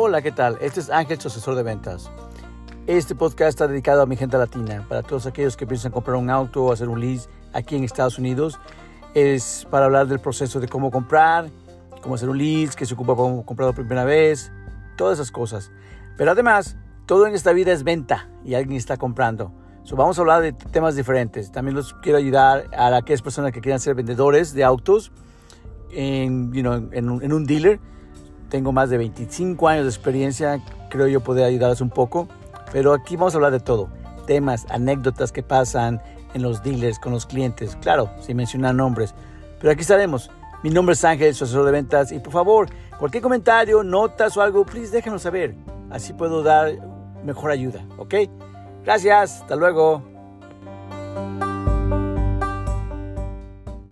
Hola, 0.00 0.22
¿qué 0.22 0.30
tal? 0.30 0.58
Este 0.60 0.78
es 0.78 0.90
Ángel, 0.90 1.20
su 1.20 1.26
asesor 1.26 1.56
de 1.56 1.64
ventas. 1.64 2.08
Este 2.86 3.16
podcast 3.16 3.48
está 3.48 3.66
dedicado 3.66 4.00
a 4.00 4.06
mi 4.06 4.14
gente 4.14 4.38
latina, 4.38 4.86
para 4.88 5.02
todos 5.02 5.26
aquellos 5.26 5.56
que 5.56 5.66
piensan 5.66 5.90
comprar 5.90 6.16
un 6.16 6.30
auto 6.30 6.62
o 6.62 6.72
hacer 6.72 6.88
un 6.88 7.00
lease 7.00 7.28
aquí 7.52 7.74
en 7.74 7.82
Estados 7.82 8.16
Unidos. 8.16 8.60
Es 9.14 9.66
para 9.68 9.86
hablar 9.86 10.06
del 10.06 10.20
proceso 10.20 10.60
de 10.60 10.68
cómo 10.68 10.92
comprar, 10.92 11.50
cómo 12.00 12.14
hacer 12.14 12.28
un 12.28 12.38
lease, 12.38 12.76
qué 12.76 12.86
se 12.86 12.94
ocupa 12.94 13.16
para 13.16 13.42
comprar 13.42 13.70
la 13.70 13.74
primera 13.74 14.04
vez, 14.04 14.52
todas 14.96 15.18
esas 15.18 15.32
cosas. 15.32 15.72
Pero 16.16 16.30
además, 16.30 16.76
todo 17.04 17.26
en 17.26 17.34
esta 17.34 17.52
vida 17.52 17.72
es 17.72 17.82
venta 17.82 18.28
y 18.44 18.54
alguien 18.54 18.76
está 18.76 18.98
comprando. 18.98 19.52
So, 19.82 19.96
vamos 19.96 20.16
a 20.16 20.20
hablar 20.20 20.42
de 20.42 20.52
temas 20.52 20.94
diferentes. 20.94 21.50
También 21.50 21.74
los 21.74 21.92
quiero 21.94 22.18
ayudar 22.18 22.66
a 22.72 22.96
aquellas 22.96 23.20
personas 23.20 23.50
que 23.50 23.60
quieran 23.60 23.80
ser 23.80 23.96
vendedores 23.96 24.54
de 24.54 24.62
autos 24.62 25.10
en, 25.90 26.52
you 26.52 26.62
know, 26.62 26.88
en 26.92 27.32
un 27.32 27.44
dealer. 27.46 27.80
Tengo 28.48 28.72
más 28.72 28.90
de 28.90 28.98
25 28.98 29.68
años 29.68 29.84
de 29.84 29.90
experiencia, 29.90 30.60
creo 30.90 31.06
yo 31.06 31.20
poder 31.20 31.44
ayudarles 31.44 31.80
un 31.80 31.90
poco. 31.90 32.28
Pero 32.72 32.92
aquí 32.92 33.16
vamos 33.16 33.34
a 33.34 33.38
hablar 33.38 33.52
de 33.52 33.60
todo. 33.60 33.88
Temas, 34.26 34.66
anécdotas 34.70 35.32
que 35.32 35.42
pasan 35.42 36.00
en 36.34 36.42
los 36.42 36.62
dealers 36.62 36.98
con 36.98 37.12
los 37.12 37.26
clientes. 37.26 37.76
Claro, 37.80 38.10
sin 38.20 38.36
mencionar 38.36 38.74
nombres. 38.74 39.14
Pero 39.60 39.72
aquí 39.72 39.82
estaremos. 39.82 40.30
Mi 40.62 40.70
nombre 40.70 40.94
es 40.94 41.04
Ángel, 41.04 41.34
su 41.34 41.44
asesor 41.44 41.64
de 41.66 41.72
ventas. 41.72 42.12
Y 42.12 42.18
por 42.18 42.32
favor, 42.32 42.68
cualquier 42.98 43.22
comentario, 43.22 43.82
notas 43.82 44.36
o 44.36 44.42
algo, 44.42 44.64
please 44.64 44.90
déjenos 44.90 45.22
saber. 45.22 45.54
Así 45.90 46.12
puedo 46.12 46.42
dar 46.42 46.72
mejor 47.24 47.50
ayuda, 47.50 47.84
¿ok? 47.96 48.14
Gracias, 48.84 49.42
hasta 49.42 49.56
luego. 49.56 50.17